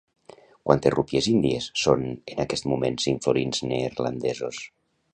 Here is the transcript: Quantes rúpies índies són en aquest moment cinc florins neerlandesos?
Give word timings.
Quantes 0.69 0.93
rúpies 0.95 1.27
índies 1.33 1.69
són 1.83 2.07
en 2.15 2.43
aquest 2.47 2.69
moment 2.73 3.01
cinc 3.07 3.25
florins 3.27 3.65
neerlandesos? 3.71 4.69